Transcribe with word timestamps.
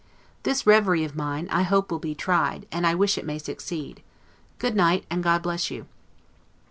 This 0.41 0.65
reverie 0.65 1.03
of 1.03 1.15
mine, 1.15 1.47
I 1.51 1.61
hope 1.61 1.91
will 1.91 1.99
be 1.99 2.15
tried, 2.15 2.65
and 2.71 2.87
I 2.87 2.95
wish 2.95 3.19
it 3.19 3.23
may 3.23 3.37
succeed. 3.37 4.01
Good 4.57 4.75
night, 4.75 5.05
and 5.11 5.21
God 5.23 5.43
bless 5.43 5.69
you! 5.69 5.85